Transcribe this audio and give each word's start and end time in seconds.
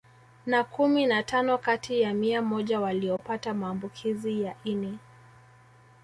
Na 0.45 0.63
kumi 0.63 1.05
na 1.05 1.23
tano 1.23 1.57
kati 1.57 2.01
ya 2.01 2.13
mia 2.13 2.41
moja 2.41 2.79
waliopata 2.79 3.53
maambukizi 3.53 4.41
ya 4.41 4.55
ini 4.63 4.99